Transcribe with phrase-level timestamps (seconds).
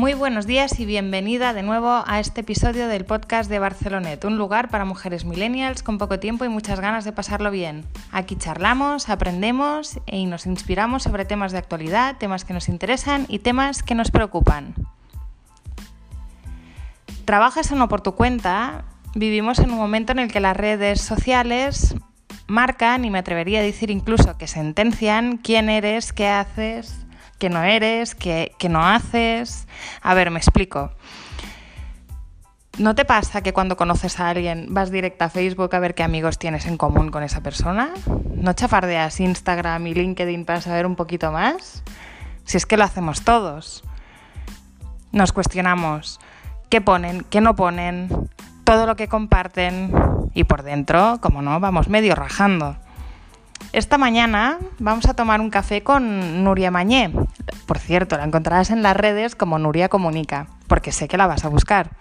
[0.00, 4.38] Muy buenos días y bienvenida de nuevo a este episodio del podcast de Barcelonet, un
[4.38, 7.84] lugar para mujeres millennials con poco tiempo y muchas ganas de pasarlo bien.
[8.10, 13.40] Aquí charlamos, aprendemos y nos inspiramos sobre temas de actualidad, temas que nos interesan y
[13.40, 14.74] temas que nos preocupan.
[17.26, 21.02] Trabajas o no por tu cuenta, vivimos en un momento en el que las redes
[21.02, 21.94] sociales
[22.46, 27.04] marcan, y me atrevería a decir incluso que sentencian, quién eres, qué haces,
[27.40, 29.66] que no eres, que, no haces.
[30.02, 30.92] A ver, me explico.
[32.78, 36.04] ¿No te pasa que cuando conoces a alguien vas directa a Facebook a ver qué
[36.04, 37.90] amigos tienes en común con esa persona?
[38.34, 41.82] ¿No chafardeas Instagram y LinkedIn para saber un poquito más?
[42.44, 43.82] Si es que lo hacemos todos.
[45.10, 46.20] Nos cuestionamos
[46.68, 48.08] qué ponen, qué no ponen,
[48.64, 49.92] todo lo que comparten
[50.34, 52.76] y por dentro, como no, vamos medio rajando.
[53.72, 57.12] Esta mañana vamos a tomar un café con Nuria Mañé.
[57.66, 61.44] Por cierto, la encontrarás en las redes como Nuria Comunica, porque sé que la vas
[61.44, 61.92] a buscar.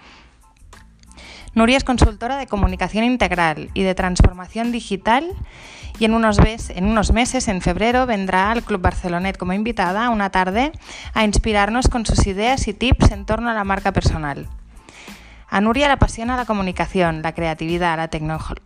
[1.53, 5.29] Nuria es consultora de comunicación integral y de transformación digital
[5.99, 6.39] y en unos,
[7.13, 10.71] meses, en febrero, vendrá al Club Barcelonet como invitada una tarde
[11.13, 14.47] a inspirarnos con sus ideas y tips en torno a la marca personal.
[15.47, 18.09] A Nuria le apasiona la comunicación, la creatividad,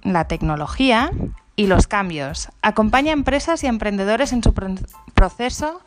[0.04, 1.12] la tecnología
[1.56, 2.50] y los cambios.
[2.62, 4.54] Acompaña a empresas y emprendedores en su
[5.14, 5.82] proceso,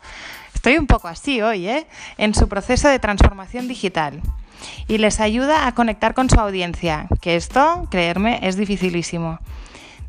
[0.54, 1.86] estoy un poco así hoy, ¿eh?
[2.18, 4.22] en su proceso de transformación digital.
[4.88, 9.38] Y les ayuda a conectar con su audiencia, que esto, creerme, es dificilísimo.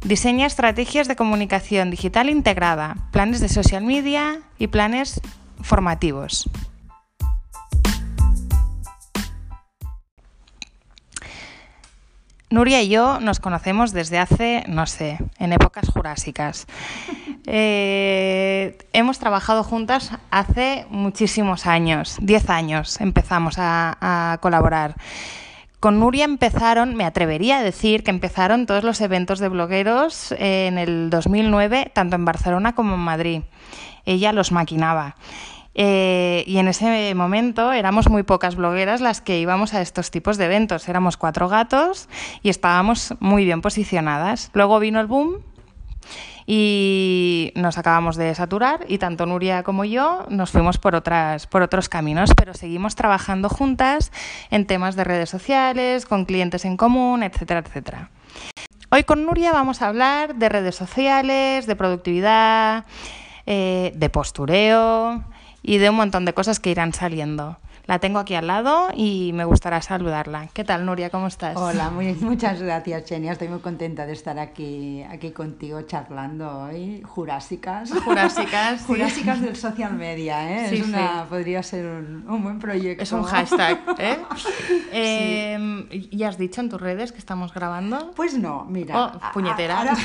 [0.03, 5.19] Diseña estrategias de comunicación digital integrada, planes de social media y planes
[5.61, 6.49] formativos.
[12.49, 16.67] Nuria y yo nos conocemos desde hace, no sé, en épocas jurásicas.
[17.49, 24.95] Eh, hemos trabajado juntas hace muchísimos años, 10 años empezamos a, colaborar.
[25.79, 30.77] Con Nuria empezaron, me atrevería a decir que empezaron todos los eventos de blogueros en
[30.77, 33.41] el 2009, tanto en Barcelona como en Madrid.
[34.03, 35.15] Ella los maquinaba.
[35.79, 40.37] Eh, y en ese momento éramos muy pocas blogueras las que íbamos a estos tipos
[40.37, 40.89] de eventos.
[40.89, 42.09] Éramos cuatro gatos
[42.41, 44.49] y estábamos muy bien posicionadas.
[44.53, 45.43] Luego vino el boom
[46.47, 51.61] y nos acabamos de saturar y tanto Nuria como yo nos fuimos por, otras, por
[51.61, 54.11] otros caminos, pero seguimos trabajando juntas
[54.49, 58.09] en temas de redes sociales, con clientes en común, etcétera, etcétera.
[58.89, 62.85] Hoy con Nuria vamos a hablar de redes sociales, de productividad,
[63.45, 65.23] eh, de postureo,
[65.67, 67.57] y de un montón de cosas que irán saliendo.
[67.87, 70.47] La tengo aquí al lado y me gustará saludarla.
[70.53, 71.09] ¿Qué tal, Nuria?
[71.09, 71.57] ¿Cómo estás?
[71.57, 73.33] Hola, muy, muchas gracias, Chenia.
[73.33, 77.01] Estoy muy contenta de estar aquí, aquí contigo charlando hoy.
[77.03, 77.91] Jurásicas.
[77.91, 78.81] Jurásicas.
[78.87, 80.73] Jurásicas del social media, ¿eh?
[80.73, 83.03] es una, Podría ser un, un, buen proyecto.
[83.03, 84.17] Es un hashtag, ¿eh?
[84.93, 88.11] eh ¿Ya has dicho en tus redes que estamos grabando?
[88.15, 89.05] Pues no, mira.
[89.05, 89.83] Oh, puñetera.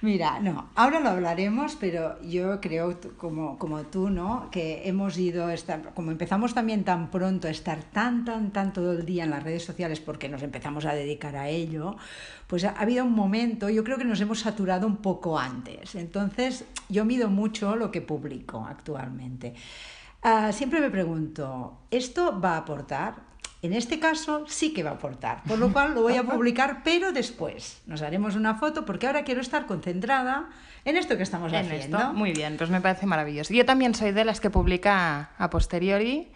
[0.00, 4.48] Mira, no, ahora lo hablaremos, pero yo creo, como, como tú, ¿no?
[4.50, 8.92] Que hemos ido, estar, como empezamos también tan pronto a estar tan, tan, tan todo
[8.92, 11.96] el día en las redes sociales porque nos empezamos a dedicar a ello,
[12.46, 15.96] pues ha, habido un momento, yo creo que nos hemos saturado un poco antes.
[15.96, 19.54] Entonces, yo mido mucho lo que publico actualmente.
[20.22, 23.27] Ah, siempre me pregunto, ¿esto va a aportar?
[23.60, 26.82] En este caso sí que va a aportar, por lo cual lo voy a publicar,
[26.84, 30.48] pero después nos haremos una foto porque ahora quiero estar concentrada
[30.84, 32.12] en esto que estamos haciendo.
[32.12, 33.52] Muy bien, pues me parece maravilloso.
[33.52, 36.28] Yo también soy de las que publica a posteriori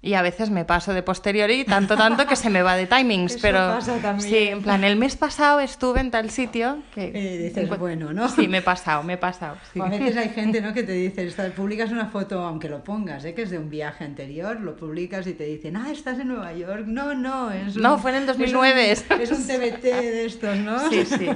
[0.00, 3.32] y a veces me paso de posteriori tanto tanto que se me va de timings
[3.34, 4.30] Eso pero pasa también.
[4.30, 8.28] sí en plan el mes pasado estuve en tal sitio que eh, dices bueno no
[8.28, 11.28] sí me he pasado me he pasado a veces hay gente no que te dice
[11.56, 13.34] publicas una foto aunque lo pongas ¿eh?
[13.34, 16.52] que es de un viaje anterior lo publicas y te dicen ah estás en Nueva
[16.52, 20.26] York no no es no fue en el 2009 es un, es un TBT de
[20.26, 21.28] estos no sí sí.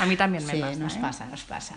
[0.00, 0.98] A mí también me sí, pasa nos ¿eh?
[1.00, 1.76] pasa nos pasa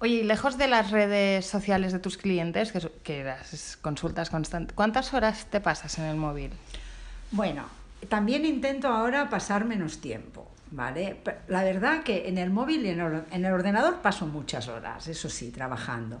[0.00, 5.14] Oye, lejos de las redes sociales de tus clientes, que, que las consultas constantes, ¿cuántas
[5.14, 6.50] horas te pasas en el móvil?
[7.30, 7.64] Bueno,
[8.08, 10.50] también intento ahora pasar menos tiempo.
[10.74, 11.20] ¿vale?
[11.48, 15.50] La verdad que en el móvil y en el ordenador paso muchas horas, eso sí,
[15.50, 16.20] trabajando.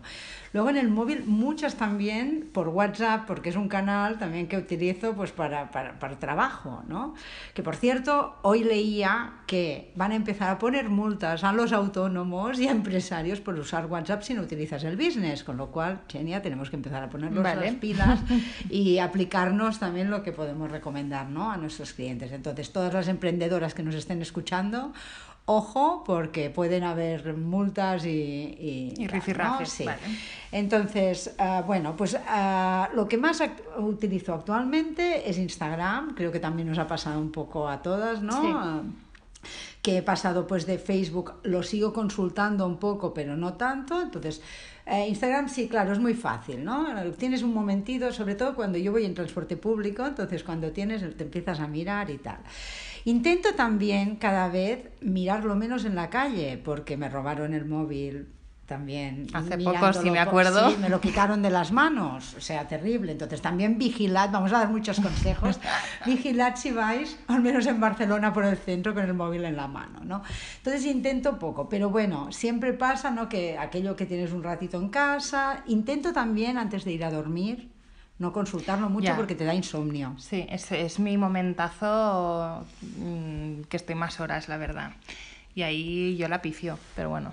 [0.54, 5.12] Luego en el móvil muchas también por WhatsApp, porque es un canal también que utilizo
[5.12, 7.14] pues para, para, para trabajo, ¿no?
[7.54, 12.60] Que por cierto, hoy leía que van a empezar a poner multas a los autónomos
[12.60, 16.40] y a empresarios por usar WhatsApp si no utilizas el business, con lo cual, Chenia,
[16.40, 17.66] tenemos que empezar a ponernos Vale.
[17.66, 18.20] las pilas
[18.70, 21.50] y aplicarnos también lo que podemos recomendar ¿no?
[21.50, 22.30] a nuestros clientes.
[22.30, 24.92] Entonces, todas las emprendedoras que nos estén escuchando,
[25.46, 28.08] ojo porque pueden haber multas y...
[28.08, 29.66] Y, y ¿no?
[29.66, 29.84] sí.
[30.52, 36.40] Entonces, uh, bueno, pues uh, lo que más act utilizo actualmente es Instagram, creo que
[36.40, 38.40] también nos ha pasado un poco a todas, ¿no?
[38.40, 38.48] Sí.
[38.48, 39.04] Uh,
[39.82, 44.40] que he pasado pues de Facebook, lo sigo consultando un poco, pero no tanto, entonces
[44.86, 46.86] eh, Instagram sí, claro, es muy fácil, ¿no?
[47.18, 51.24] Tienes un momentito, sobre todo cuando yo voy en transporte público, entonces cuando tienes, te
[51.24, 52.38] empiezas a mirar y tal.
[53.04, 58.28] Intento también cada vez mirar lo menos en la calle, porque me robaron el móvil
[58.66, 59.26] también.
[59.34, 60.70] Hace poco, si me acuerdo.
[60.70, 63.12] Sí, me lo quitaron de las manos, o sea, terrible.
[63.12, 65.60] Entonces también vigilad, vamos a dar muchos consejos,
[66.06, 69.68] vigilad si vais, al menos en Barcelona por el centro, con el móvil en la
[69.68, 70.22] mano, ¿no?
[70.56, 73.28] Entonces intento poco, pero bueno, siempre pasa, ¿no?
[73.28, 77.70] Que aquello que tienes un ratito en casa, intento también antes de ir a dormir,
[78.18, 79.16] no consultarlo mucho Ya.
[79.16, 80.14] porque te da insomnio.
[80.18, 82.64] Sí, ese es mi momentazo
[82.98, 84.92] mm, que estoy más horas, la verdad.
[85.54, 87.32] Y ahí yo la pifio, pero bueno.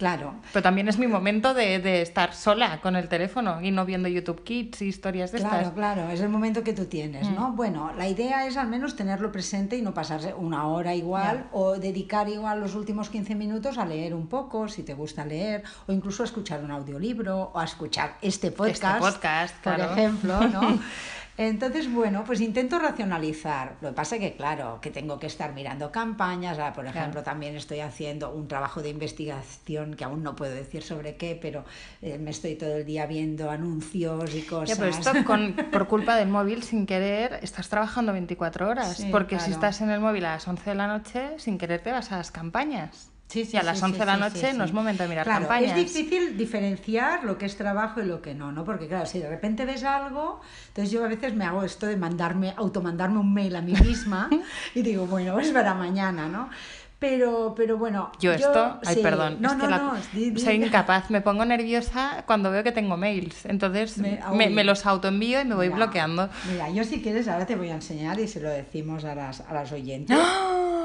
[0.00, 0.32] Claro.
[0.54, 4.08] Pero también es mi momento de, de estar sola con el teléfono y no viendo
[4.08, 5.72] YouTube Kids y historias de Claro, estas.
[5.74, 7.34] claro, es el momento que tú tienes, Mm.
[7.34, 7.52] ¿no?
[7.52, 11.76] Bueno, la idea es al menos tenerlo presente y no pasarse una hora igual o
[11.78, 15.92] dedicar igual los últimos 15 minutos a leer un poco, si te gusta leer, o
[15.92, 19.92] incluso a escuchar un audiolibro o a escuchar este podcast, podcast, por claro.
[19.92, 20.78] ejemplo, ¿no?
[21.38, 23.76] Entonces, bueno, pues intento racionalizar.
[23.80, 26.58] Lo que pasa que, claro, que tengo que estar mirando campañas.
[26.58, 30.82] Ahora, por ejemplo, también estoy haciendo un trabajo de investigación que aún no puedo decir
[30.82, 31.64] sobre qué, pero
[32.02, 34.68] eh, me estoy todo el día viendo anuncios y cosas.
[34.68, 38.96] Ya, pero esto con- por culpa del móvil, sin querer, estás trabajando 24 horas.
[38.96, 41.80] Sí, porque si estás en el móvil a las 11 de la noche, sin querer
[41.82, 43.09] te vas a las campañas.
[43.30, 45.24] Sí, sí, a las sí, 11 sí, de la noche no es momento de mirar
[45.24, 45.78] Claro, campañas.
[45.78, 48.64] Es difícil diferenciar lo que es trabajo y lo que no, ¿no?
[48.64, 51.96] Porque claro, si de repente ves algo, entonces yo a veces me hago esto de
[51.96, 54.28] mandarme, automandarme un mail a mí misma
[54.74, 56.50] y digo, bueno, es para mañana, ¿no?
[56.98, 58.10] Pero, pero bueno.
[58.20, 59.00] Yo esto, ay, sí.
[59.02, 62.50] perdón, No, es que no, la- no, di- di- soy incapaz, me pongo nerviosa cuando
[62.50, 66.28] veo que tengo mails, entonces Me- me, me los autoenvío y me voy Mira, bloqueando.
[66.52, 69.40] Mira, yo si quieres ahora te voy a enseñar y se lo decimos a las,
[69.40, 70.18] a las oyentes.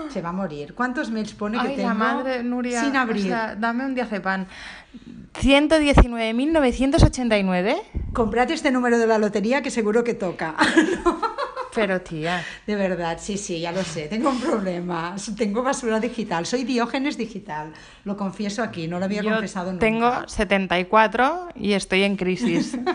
[0.09, 0.73] Se va a morir.
[0.73, 1.67] ¿Cuántos mails pone que.
[1.67, 3.25] Ay, tengo la madre, Nuria, sin abrir?
[3.25, 4.45] o sea, dame un diazepam.
[5.41, 7.75] 119.989,
[8.13, 10.55] Comprate este número de la lotería que seguro que toca.
[11.75, 14.07] pero tía, De verdad, sí, sí, ya lo sé.
[14.07, 15.15] Tengo un problema.
[15.37, 16.45] Tengo basura digital.
[16.45, 17.71] Soy diógenes digital.
[18.03, 19.79] Lo confieso aquí, no lo había yo confesado nunca.
[19.85, 22.77] tengo 74 y estoy en crisis.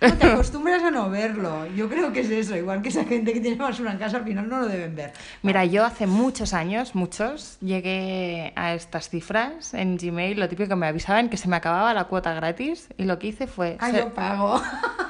[0.00, 1.66] No te acostumbras a no verlo.
[1.76, 2.56] Yo creo que es eso.
[2.56, 5.12] Igual que esa gente que tiene basura en casa, al final no lo deben ver.
[5.42, 10.76] Mira, yo hace muchos años, muchos, llegué a estas cifras en Gmail, lo típico que
[10.76, 13.76] me avisaban que se me acababa la cuota gratis y lo que hice fue...
[13.80, 14.60] Ah, se- yo pago.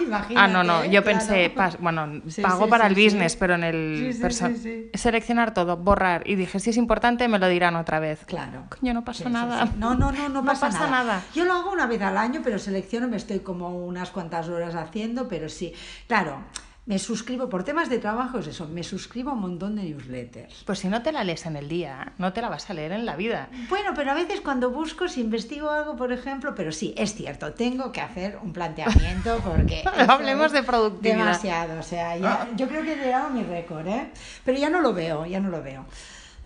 [0.01, 0.35] Imagínate.
[0.41, 1.19] Ah, no, no, yo claro.
[1.19, 2.95] pensé, pas- bueno, Sí, pago sí, para sí, el.
[3.13, 7.49] Business, pero en el Sí, seleccionar todo, borrar y dije, si es importante me lo
[7.49, 8.25] dirán otra vez.
[8.27, 8.65] Claro.
[8.69, 9.69] Coño, no sí, nada.
[9.77, 11.23] No, no, no, no pasa, pasa nada.
[11.35, 14.75] Yo lo hago una vez al año, pero selecciono, me estoy como unas cuantas horas
[14.75, 15.73] haciendo, pero sí.
[16.07, 16.43] Claro,
[16.87, 20.65] me suscribo, por temas de trabajo es eso, me suscribo a un montón de newsletters.
[20.65, 22.91] Pues si no te la lees en el día, no te la vas a leer
[22.93, 23.49] en la vida.
[23.69, 27.53] Bueno, pero a veces cuando busco, si investigo algo, por ejemplo, pero sí, es cierto,
[27.53, 29.85] tengo que hacer un planteamiento porque...
[30.09, 31.17] Hablemos de productividad.
[31.19, 34.11] Demasiado, o sea, ya- yo creo que he llegado a mi récord, ¿eh?
[34.45, 35.85] Pero ya no lo veo, ya no lo veo.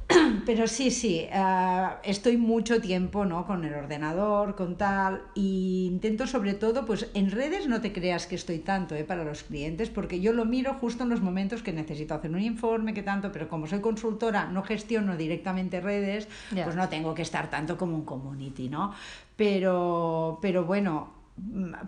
[0.47, 3.47] Pero sí, sí, ah, estoy mucho tiempo ¿no?
[3.47, 8.27] con el ordenador, con tal, y intento sobre todo, pues en redes no te creas
[8.27, 9.05] que estoy tanto ¿eh?
[9.05, 12.43] para los clientes, porque yo lo miro justo en los momentos que necesito hacer un
[12.43, 17.23] informe, que tanto, pero como soy consultora, no gestiono directamente redes, pues no tengo que
[17.23, 18.93] estar tanto como un community, ¿no?
[19.37, 21.24] Pero, pero bueno,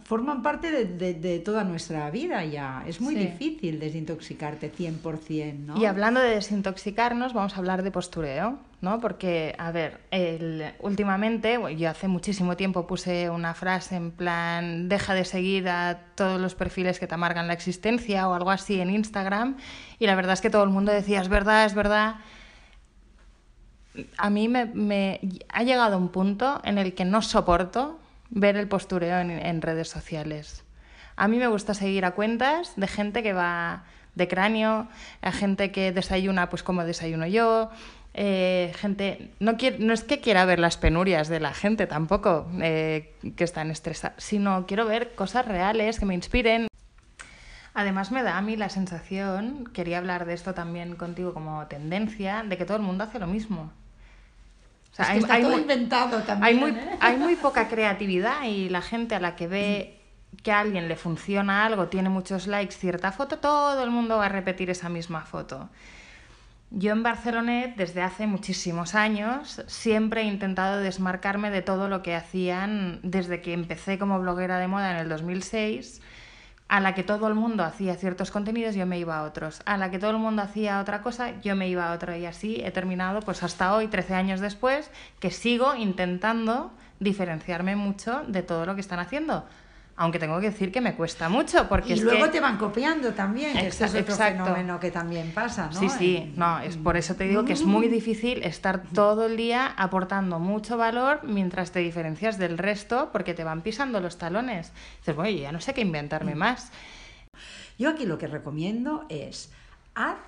[0.05, 2.83] forman parte de, de- de toda nuestra vida ya.
[2.87, 3.21] Es muy Sí.
[3.27, 5.77] difícil desintoxicarte 100%, ¿no?
[5.77, 9.01] Y hablando de desintoxicarnos, vamos a hablar de postureo, ¿no?
[9.01, 15.15] Porque, a ver, el- últimamente, yo hace muchísimo tiempo puse una frase en plan, deja
[15.15, 18.91] de seguir a todos los perfiles que te amargan la existencia o algo así en
[18.91, 19.57] Instagram,
[20.01, 22.17] y la verdad es que todo el mundo decía, es verdad, es verdad.
[24.19, 28.69] A mí me, me- ha llegado un punto en el que no soporto ver el
[28.69, 30.65] postureo en, redes sociales.
[31.17, 34.89] A mí me gusta seguir a cuentas de gente que va de cráneo,
[35.23, 37.71] a gente que desayuna pues como desayuno yo,
[38.15, 39.31] eh, gente...
[39.41, 43.45] No, quiero, no es que quiera ver las penurias de la gente tampoco, eh, que
[43.45, 46.69] están estresadas, sino quiero ver cosas reales que me inspiren.
[47.75, 52.43] Además me da a mí la sensación, quería hablar de esto también contigo como tendencia,
[52.43, 53.71] de que todo el mundo hace lo mismo.
[54.99, 56.43] O sea, Es que hay- está hay todo muy- inventado también.
[56.45, 56.91] hay muy, ¿eh?
[57.01, 60.01] hay muy poca creatividad y la gente a la que ve
[60.43, 64.27] que a alguien le funciona algo, tiene muchos likes, cierta foto, todo el mundo va
[64.27, 65.69] a repetir esa misma foto.
[66.71, 72.15] Yo en Barcelonet, desde hace muchísimos años, siempre he intentado desmarcarme de todo lo que
[72.15, 76.01] hacían desde que empecé como bloguera de moda en el 2006
[76.69, 79.63] a la que todo el mundo hacía ciertos contenidos, yo me iba a otros.
[79.67, 82.17] A la que todo el mundo hacía otra cosa, yo me iba a otro.
[82.17, 88.23] Y así he terminado, pues hasta hoy, 13 años después, que sigo intentando diferenciarme mucho
[88.27, 89.45] de todo lo que están haciendo
[89.99, 92.33] aunque tengo que decir que me cuesta mucho porque y es luego que...
[92.33, 94.45] te van copiando también que este es otro Exacto.
[94.45, 95.79] fenómeno que también pasa ¿no?
[95.81, 99.37] Sí, sí, no, es por eso te digo que es muy difícil estar todo el
[99.37, 104.73] día aportando mucho valor mientras te diferencias del resto porque te van pisando los talones.
[104.99, 106.71] Dices, bueno, yo ya no sé qué inventarme más.
[107.79, 109.51] yo aquí lo que recomiendo es
[109.95, 110.19] haz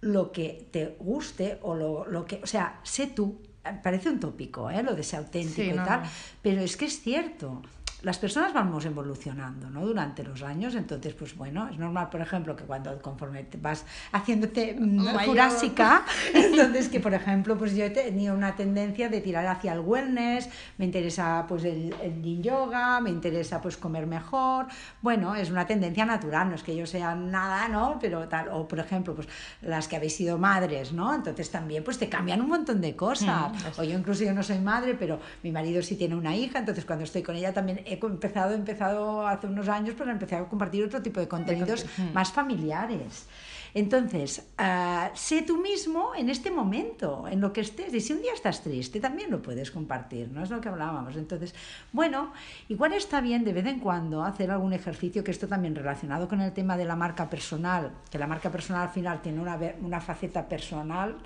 [0.00, 3.40] lo que te guste o lo, lo que o sea sé tú
[3.82, 4.82] parece un tópico ¿eh?
[4.82, 6.08] lo de ser auténtico Sí, y no, tal no.
[6.42, 7.62] pero es que es cierto
[8.02, 9.86] las personas vamos evolucionando ¿no?
[9.86, 13.84] durante los años, entonces, pues bueno, es normal, por ejemplo, que cuando conforme te vas
[14.12, 15.24] haciéndote mm, Mayor.
[15.24, 16.04] jurásica,
[16.34, 20.48] entonces que, por ejemplo, pues yo he tenido una tendencia de tirar hacia el wellness,
[20.78, 24.66] me interesa pues el, el yin yoga, me interesa pues comer mejor,
[25.00, 27.98] bueno, es una tendencia natural, no es que yo sea nada, ¿no?
[28.00, 29.28] Pero tal, o por ejemplo, pues
[29.62, 31.14] las que habéis sido madres, ¿no?
[31.14, 34.42] Entonces también pues te cambian un montón de cosas, Mm, o yo incluso yo no
[34.42, 37.82] soy madre, pero mi marido sí tiene una hija, entonces cuando estoy con ella también
[37.92, 41.84] he empezado, he empezado hace unos años, pues empecé a compartir otro tipo de contenidos
[41.98, 42.12] Mm.
[42.12, 43.26] más familiares.
[43.74, 47.94] Entonces, ah, sé tú mismo en este momento, en lo que estés.
[47.94, 50.42] Y si un día estás triste, también lo puedes compartir, ¿no?
[50.42, 51.16] Es lo que hablábamos.
[51.16, 51.54] Entonces,
[51.90, 52.32] bueno,
[52.68, 56.42] igual está bien de vez en cuando hacer algún ejercicio, que esto también relacionado con
[56.42, 60.00] el tema de la marca personal, que la marca personal al final tiene una, una
[60.02, 61.16] faceta personal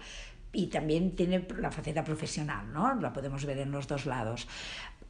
[0.52, 2.94] y también tiene la faceta profesional, ¿no?
[2.94, 4.46] La podemos ver en los dos lados.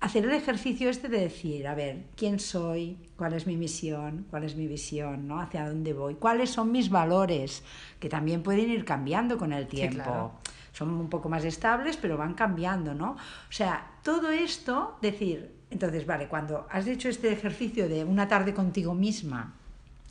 [0.01, 2.99] Hacer el ejercicio este de decir, a ver, ¿quién soy?
[3.17, 4.27] ¿Cuál es mi misión?
[4.31, 5.27] ¿Cuál es mi visión?
[5.27, 5.41] ¿no?
[5.41, 6.15] ¿Hacia dónde voy?
[6.17, 7.65] ¿Cuáles son mis valores?
[7.99, 10.03] Que también pueden ir cambiando con el tiempo.
[10.03, 10.33] claro.
[10.73, 13.13] Son un poco más estables, pero van cambiando, ¿no?
[13.13, 18.53] O sea, todo esto, decir, entonces, vale, cuando has hecho este ejercicio de una tarde
[18.53, 19.56] contigo misma,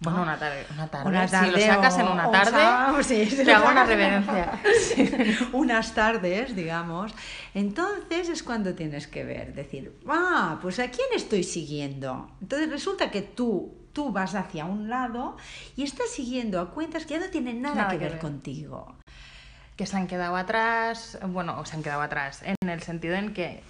[0.02, 1.10] Bueno, una tarde, una tarde.
[1.10, 4.52] Una si lo tarde sacas o- en una tarde, sábado, sí, te hago una reverencia.
[5.54, 7.14] unas tardes, digamos,
[7.54, 12.30] entonces es cuando tienes que ver, decir, ah, pues a quién estoy siguiendo.
[12.42, 15.38] Entonces resulta que tú, tú vas hacia un lado
[15.78, 18.22] y estás siguiendo a cuentas que ya no tienen nada, Nada que, que ver ver.
[18.22, 18.96] contigo.
[19.78, 23.34] que se han quedado atrás, bueno, o se han quedado atrás, en el sentido en
[23.34, 23.62] que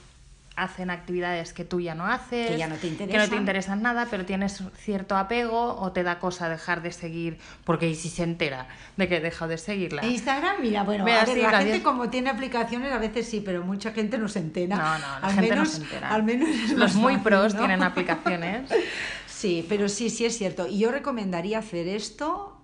[0.55, 3.37] hacen actividades que tú ya no haces, Que ya no te que no te interesan.
[3.39, 7.95] interesan nada, pero tienes cierto apego o te da cosa dejar de seguir, porque ¿y
[7.95, 10.05] si se entera de que he dejado de seguirla?
[10.05, 13.41] Instagram, mira, bueno, Mira, a ver, sí, la gente como tiene aplicaciones a veces sí,
[13.43, 14.75] pero mucha gente no se entera.
[14.77, 16.09] No, no, la al gente menos, no se entera.
[16.09, 17.59] Al menos Los muy pros ¿no?
[17.59, 18.69] tienen aplicaciones.
[19.27, 20.65] Sí, pero sí, sí es cierto.
[20.65, 22.57] Y yo recomendaría hacer esto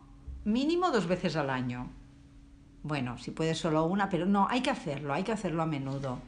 [0.45, 1.89] mínimo dos veces al año.
[2.81, 6.19] Bueno, si puedes solo una, pero no, hay que hacerlo, hay que hacerlo a menudo.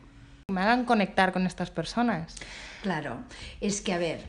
[0.53, 2.35] Me hagan conectar con estas personas.
[2.83, 3.17] Claro,
[3.59, 4.21] es que a ver,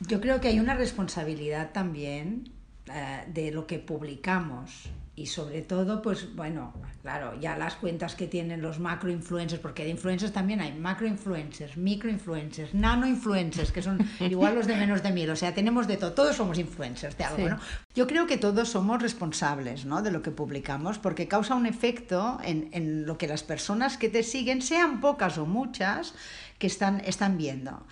[0.00, 2.50] yo creo que hay una responsabilidad también
[2.92, 8.26] eh, de lo que publicamos y sobre todo, pues bueno, claro, ya las cuentas que
[8.26, 13.72] tienen los macro influencers, porque de influencers también hay macro influencers, micro influencers, nano influencers,
[13.72, 16.58] que son igual los de menos de mil, o sea, tenemos de todo, todos somos
[16.58, 17.44] influencers de algo, Sí.
[17.48, 17.58] ¿no?
[17.94, 20.02] Yo creo que todos somos responsables ¿no?
[20.02, 24.10] de lo que publicamos porque causa un efecto en, en lo que las personas que
[24.10, 26.14] te siguen, sean pocas o muchas,
[26.58, 27.86] que están, están viendo.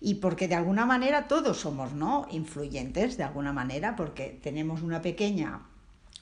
[0.00, 2.26] Y porque de alguna manera todos somos ¿no?
[2.30, 5.60] influyentes, de alguna manera, porque tenemos una pequeña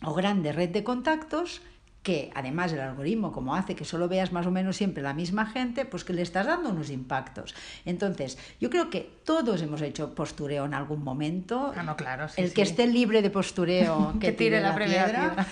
[0.02, 1.60] o grande red de contactos
[2.02, 5.46] que además el algoritmo, como hace que solo veas más o menos siempre la misma
[5.46, 7.54] gente, pues que le estás dando unos impactos.
[7.84, 11.72] Entonces, yo creo que todos hemos hecho postureo en algún momento.
[11.76, 12.70] Ah, no, claro, sí, El que sí.
[12.70, 15.46] esté libre de postureo, que, Que tire la primera piedra.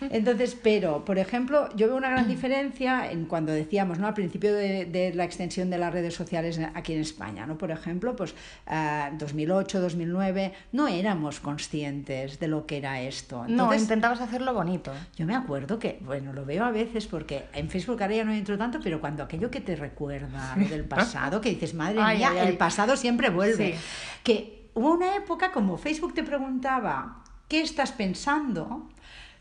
[0.10, 4.06] Entonces, pero, por ejemplo, yo veo una gran diferencia en cuando decíamos, ¿no?
[4.06, 7.56] Al principio de, de la extensión de las redes sociales aquí en España, ¿no?
[7.56, 8.34] Por ejemplo, pues
[8.66, 13.44] ah, 2008, 2009, no éramos conscientes de lo que era esto.
[13.44, 14.92] no, Entonces, intentabas hacerlo bonito.
[15.16, 18.32] yo me acuerdo que, bueno, lo veo a veces porque en Facebook ahora ya no
[18.32, 22.30] entro tanto, pero cuando aquello que te recuerda del pasado, que dices, madre Ay, mía,
[22.32, 22.48] ay, ay.
[22.48, 23.72] el pasado siempre vuelve.
[23.72, 23.78] Sí.
[24.22, 28.88] Que hubo una época como Facebook te preguntaba, ¿qué estás pensando?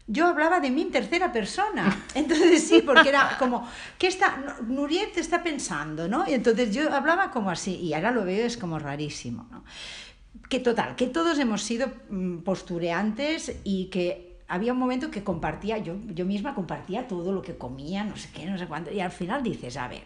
[0.07, 2.05] Yo hablaba de mí en tercera persona.
[2.15, 3.67] Entonces sí, porque era como,
[3.97, 6.27] ¿qué está, Nuriel te está pensando, ¿no?
[6.27, 9.63] Y entonces yo hablaba como así, y ahora lo veo es como rarísimo, ¿no?
[10.49, 15.77] Que total, que todos hemos sido mm, postureantes y que había un momento que compartía,
[15.77, 18.99] yo, yo misma compartía todo lo que comía, no sé qué, no sé cuánto, y
[18.99, 20.03] al final dices, a ver,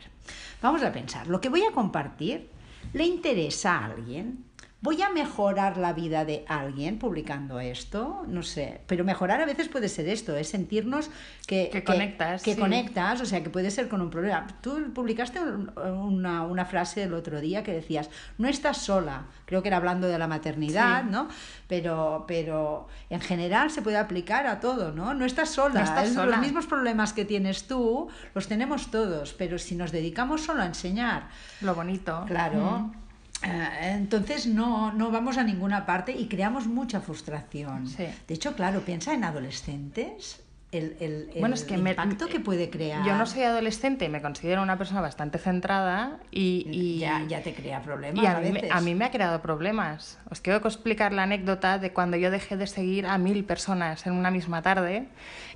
[0.61, 2.51] vamos a pensar, lo que voy a compartir
[2.93, 4.44] le interesa a alguien,
[4.85, 8.23] ¿Voy a mejorar la vida de alguien publicando esto?
[8.27, 8.81] No sé.
[8.85, 11.09] Pero mejorar a veces puede ser esto, es sentirnos
[11.47, 12.43] que, que conectas.
[12.43, 14.45] Que, conectas, o sea, que puede ser con un problema.
[14.61, 19.25] Tú publicaste una, una, frase el otro día que decías, no estás sola.
[19.45, 21.29] Creo que era hablando de la maternidad, ¿no?
[21.67, 25.15] Pero, pero en general se puede aplicar a todo, ¿no?
[25.15, 25.79] No estás sola.
[25.79, 26.37] No estás sola.
[26.37, 30.67] Los mismos problemas que tienes tú los tenemos todos, pero si nos dedicamos solo a
[30.67, 31.29] enseñar.
[31.61, 32.23] Lo bonito.
[32.27, 32.59] Claro.
[32.59, 33.04] Mm
[33.43, 37.87] entonces no, no vamos a ninguna parte y creamos mucha frustración.
[37.87, 38.07] Sí.
[38.27, 40.41] De hecho, claro, piensa en adolescentes.
[40.71, 43.05] El, el, el bueno, es que impacto me, que puede crear.
[43.05, 46.67] Yo no soy adolescente y me considero una persona bastante centrada y...
[46.69, 48.71] y ya, ya, te crea problemas y a, a mí, veces.
[48.71, 50.19] a, mí, me ha creado problemas.
[50.29, 54.13] Os quiero explicar la anécdota de cuando yo dejé de seguir a mil personas en
[54.13, 55.07] una misma tarde,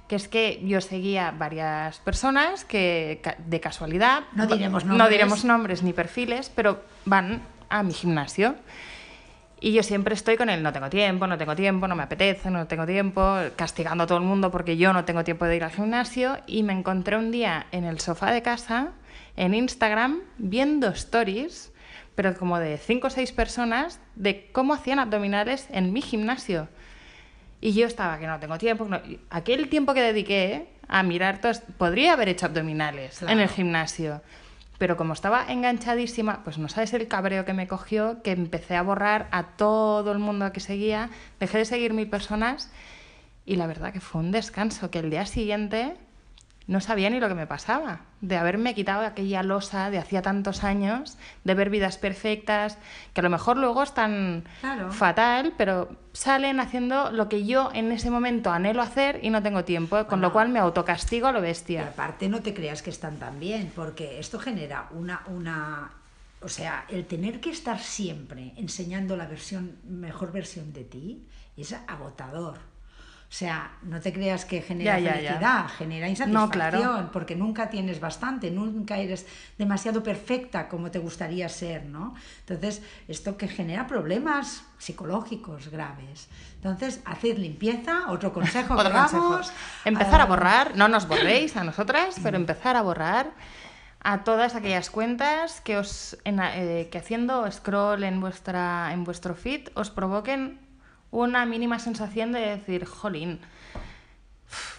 [0.08, 4.22] que es que yo seguía varias personas que de casualidad...
[4.34, 5.06] No diremos nombres.
[5.06, 8.56] No diremos nombres ni perfiles, pero van a mi gimnasio.
[9.62, 12.50] Y yo siempre estoy con el no tengo tiempo, no tengo tiempo, no me apetece,
[12.50, 15.64] no tengo tiempo, castigando a todo el mundo porque yo no tengo tiempo de ir
[15.66, 16.38] al gimnasio.
[16.48, 18.92] Y me encontré un día en el sofá de casa,
[19.36, 21.74] en Instagram, viendo stories,
[22.16, 26.70] pero como de cinco o seis personas, de cómo hacían abdominales en mi gimnasio.
[27.60, 28.86] Y yo estaba que no tengo tiempo.
[28.86, 29.02] No...
[29.30, 33.34] Aquel tiempo que dediqué a mirar todos, podría haber hecho abdominales Claro.
[33.34, 34.22] en el gimnasio.
[34.80, 38.82] Pero como estaba enganchadísima, pues no sabes el cabreo que me cogió, que empecé a
[38.82, 42.72] borrar a todo el mundo que seguía, dejé de seguir mil personas
[43.46, 45.98] y la verdad que fue un descanso, que el día siguiente
[46.70, 50.64] no sabía ni lo que me pasaba, de haberme quitado aquella losa de hacía tantos
[50.64, 52.78] años, de ver vidas perfectas,
[53.14, 54.92] que a lo mejor luego están Claro.
[54.92, 59.66] fatal, pero salen haciendo lo que yo en ese momento anhelo hacer y no tengo
[59.66, 61.88] tiempo, con lo cual me autocastigo a lo Y bestia.
[61.88, 65.90] aparte no te creas que están tan bien, porque esto genera una, una,
[66.44, 71.26] o sea, el tener que estar siempre enseñando la versión, mejor versión de ti,
[71.58, 72.69] es agotador.
[73.30, 75.28] O sea, no te creas que genera Ya, ya, ya.
[75.30, 77.10] felicidad, genera No, insatisfacción, claro.
[77.14, 82.16] porque nunca tienes bastante, nunca eres demasiado perfecta como te gustaría ser, ¿no?
[82.40, 86.28] Entonces, esto que genera problemas psicológicos graves.
[86.56, 89.30] Entonces, haced limpieza, otro consejo que consejo.
[89.30, 89.54] damos,
[89.86, 93.30] Empezar a ah, borrar, no nos borréis a nosotras, pero empezar a borrar
[94.02, 99.36] a todas aquellas cuentas que os en- eh, que haciendo scroll en vuestra en vuestro
[99.36, 100.58] feed os provoquen
[101.12, 103.40] una mínima sensación de decir, jolín,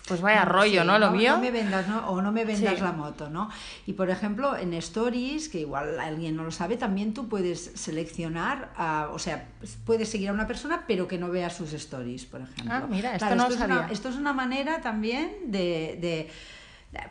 [0.08, 0.98] pues vaya No, rollo, sí, ¿no?
[0.98, 1.34] Lo mío.
[1.34, 2.08] No me vendas, ¿no?
[2.10, 2.80] O no me vendas Sí.
[2.82, 3.48] la moto, ¿no?
[3.86, 8.72] Y por ejemplo, en Stories, que igual alguien no lo sabe, también tú puedes seleccionar,
[8.76, 9.46] a- o sea,
[9.86, 12.64] puedes seguir a una persona, pero que no vea sus stories, por ejemplo.
[12.74, 15.96] Ah, mira, esto Claro, no esto, lo es una, esto es una manera también de.
[16.00, 16.30] de-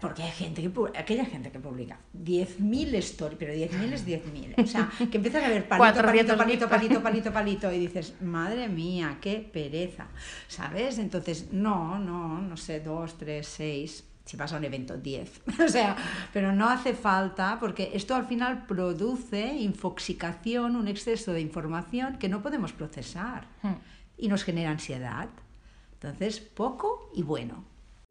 [0.02, 4.64] porque hay gente que aquella gente que publica 10.000 stories, pero 10.000 es 10.000.
[4.64, 6.38] O sea, que empiezas a ver palito, palito, 400.000.
[6.38, 10.08] palito, palito, palito, palito, y dices, madre mía, qué pereza.
[10.48, 10.98] ¿Sabes?
[10.98, 14.04] Entonces, no, no, no sé, dos, tres, seis.
[14.26, 15.42] Si vas a un evento, 10.
[15.66, 15.96] O sea,
[16.34, 22.30] pero no hace falta, porque esto al final produce infoxicación, un exceso de información que
[22.30, 23.74] no podemos procesar Hmm.
[24.18, 25.30] y nos genera ansiedad.
[25.94, 27.64] Entonces, poco y bueno.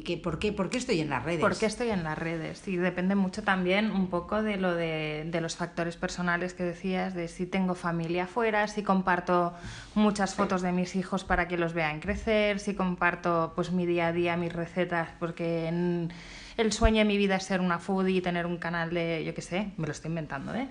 [0.08, 1.40] ¿Qué, por, qué, ¿Por qué estoy en las redes?
[1.40, 2.66] ¿Por qué estoy en las redes?
[2.66, 7.12] Y depende mucho también un poco de lo de, de los factores personales que decías,
[7.12, 9.52] de si tengo familia afuera, si comparto
[9.94, 14.06] muchas fotos de mis hijos para que los vean crecer, si comparto pues mi día
[14.06, 16.10] a día, mis recetas, porque en-
[16.56, 19.34] el sueño de mi vida es ser una foodie y tener un canal de, yo
[19.34, 20.68] qué sé, me lo estoy inventando, ¿eh?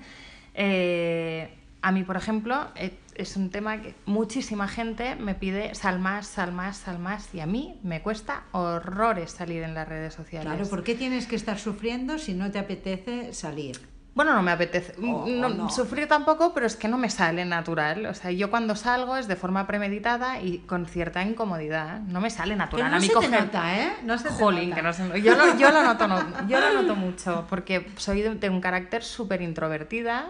[0.56, 1.54] Eh,
[1.88, 6.28] a mí, por ejemplo, eh, es un tema que muchísima gente me pide sal más,
[6.28, 10.52] sal más, sal más, y a mí me cuesta horrores salir en las redes sociales.
[10.52, 13.80] Claro, ¿por qué tienes que estar sufriendo si no te apetece salir?
[14.14, 14.96] Bueno, no me apetece.
[15.06, 15.70] O- o no, no.
[15.70, 18.08] Sufrir tampoco, pero es que no me sale natural.
[18.08, 22.00] O sea, yo cuando salgo es de forma premeditada y con cierta incomodidad.
[22.02, 22.82] No me sale natural.
[22.86, 23.92] Pero no a mí se te coger- nota, ¿eh?
[24.04, 24.76] No se te Jolín, nota.
[24.76, 28.22] que no se- Yo lo, yo lo noto, no- yo lo noto mucho, porque soy
[28.24, 30.26] de, de un carácter súper introvertida,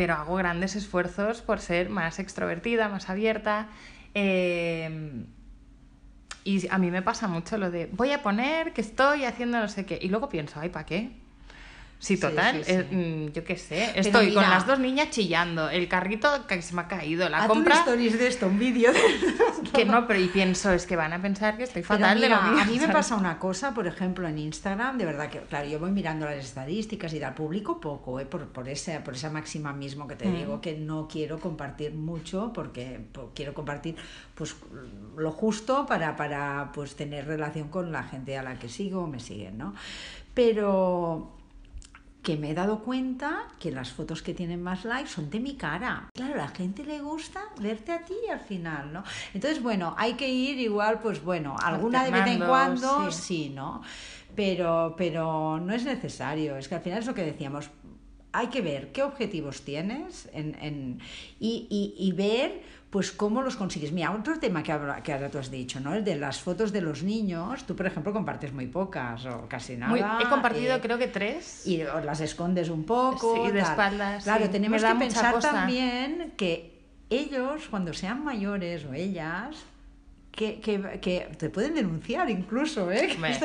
[0.00, 3.68] pero hago grandes esfuerzos por ser más extrovertida, más abierta.
[4.14, 5.26] eh,
[6.42, 9.68] y a mí me pasa mucho lo de voy a poner que estoy haciendo no
[9.68, 11.10] sé qué, y luego pienso, ay, ¿para qué?
[12.02, 12.72] Sí, total, sí, sí.
[12.72, 16.74] eh, mm, yo qué sé, estoy con las dos niñas chillando, el carrito que se
[16.74, 19.00] me ha caído, la compra, stories de esto, un vídeo de
[19.74, 22.34] que no, pero y pienso, es que van a pensar que estoy fatal mira, de
[22.34, 22.62] lo mío.
[22.62, 25.78] a mí me pasa una cosa, por ejemplo, en Instagram, de verdad que, claro, yo
[25.78, 28.24] voy mirando las estadísticas y del público poco, ¿eh?
[28.24, 30.34] por, por, esa, por esa máxima mismo que te Mm.
[30.34, 33.00] digo, que no quiero compartir mucho porque
[33.34, 33.96] quiero compartir
[34.34, 34.56] pues
[35.18, 39.06] lo justo para, para pues, tener relación con la gente a la que sigo o
[39.06, 39.74] me siguen, ¿no?
[40.34, 41.36] Pero
[42.22, 45.54] que me he dado cuenta que las fotos que tienen más likes son de mi
[45.54, 46.08] cara.
[46.14, 49.04] Claro, a la gente le gusta verte a ti al final, ¿no?
[49.32, 53.82] Entonces, bueno, hay que ir igual, pues bueno, alguna de vez en cuando, sí, ¿no?
[54.36, 57.70] Pero, pero no es necesario, es que al final es lo que decíamos,
[58.32, 61.00] hay que ver qué objetivos tienes en, en,
[61.40, 63.92] y, y, y ver pues cómo los consigues.
[63.92, 65.94] Mira, otro tema que, que ahora tú has dicho, ¿no?
[65.94, 67.64] El de las fotos de los niños.
[67.64, 70.18] Tú, por ejemplo, compartes muy pocas o casi nada.
[70.20, 71.66] he compartido eh, creo que tres.
[71.66, 73.46] Y las escondes un poco.
[73.46, 74.24] Sí, de espaldas.
[74.24, 79.56] Claro, tenemos que pensar también que ellos, cuando sean mayores o ellas,
[80.32, 83.16] que, que, que, te pueden denunciar incluso, ¿eh?
[83.18, 83.38] Me,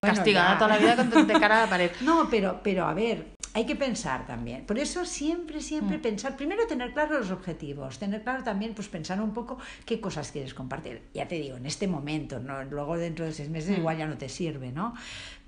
[0.00, 1.90] castigada toda la vida con de cara a la pared.
[2.02, 4.64] No, pero, pero a ver, hay que pensar también.
[4.64, 6.02] Por eso siempre, siempre mm.
[6.02, 10.30] pensar, primero tener claros los objetivos, tener claro también, pues pensar un poco qué cosas
[10.30, 11.02] quieres compartir.
[11.14, 12.62] Ya te digo, en este momento, ¿no?
[12.64, 13.80] luego dentro de seis meses mm.
[13.80, 14.94] igual ya no te sirve, ¿no?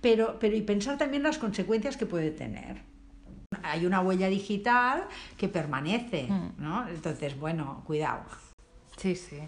[0.00, 2.82] Pero, pero y pensar también las consecuencias que puede tener.
[3.62, 5.04] Hay una huella digital
[5.36, 6.54] que permanece, mm.
[6.58, 6.88] ¿no?
[6.88, 8.24] Entonces, bueno, cuidado.
[8.96, 9.38] Sí, sí.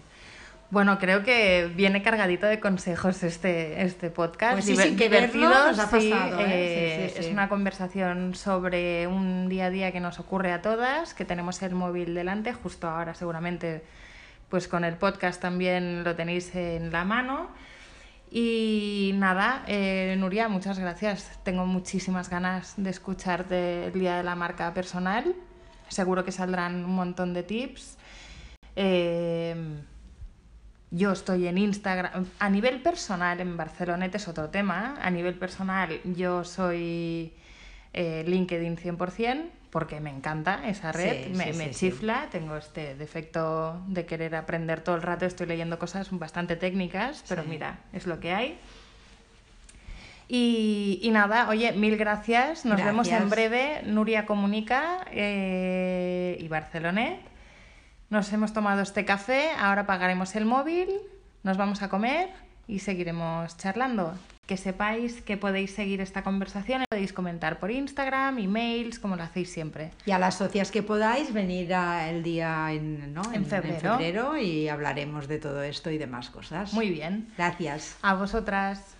[0.71, 4.53] Bueno, creo que viene cargadito de consejos este, este podcast.
[4.53, 7.05] Pues sí, sin divertido, nos ha pasado, ¿eh?
[7.05, 11.23] Eh, es una conversación sobre un día a día que nos ocurre a todas, que
[11.23, 13.83] tenemos el móvil delante, justo ahora seguramente
[14.49, 17.49] pues con el podcast también lo tenéis en la mano.
[18.31, 21.39] Y nada, eh, Nuria, muchas gracias.
[21.43, 25.35] Tengo muchísimas ganas de escucharte el Día de la Marca Personal.
[25.87, 27.97] Seguro que saldrán un montón de tips.
[28.75, 29.55] Eh,
[30.95, 32.25] yo estoy en Instagram.
[32.39, 34.97] A nivel personal, en Barceloneta es otro tema.
[35.01, 37.33] A nivel personal, yo soy
[37.93, 42.27] eh, LinkedIn 100%, porque me encanta esa red, me, chifla.
[42.31, 45.25] Tengo este defecto de querer aprender todo el rato.
[45.25, 48.57] Estoy leyendo cosas bastante técnicas, pero mira, es lo que hay.
[50.29, 52.65] Y, nada, oye, mil gracias.
[52.65, 53.81] Nos vemos en breve.
[53.83, 57.34] Nuria Comunica eh, y Barcelonet.
[58.15, 60.87] Nos hemos tomado este café, ahora pagaremos el móvil,
[61.43, 62.29] nos vamos a comer
[62.65, 64.13] y seguiremos charlando.
[64.47, 69.51] Que sepáis que podéis seguir esta conversación, podéis comentar por Instagram, emails, como lo hacéis
[69.51, 69.91] siempre.
[70.05, 73.95] Y a las socias que podáis venir el día en, en, febrero.
[73.95, 76.71] en febrero y hablaremos de todo esto y demás cosas.
[76.71, 77.27] Muy bien.
[77.35, 77.97] Gracias.
[78.01, 78.95] A vosotras.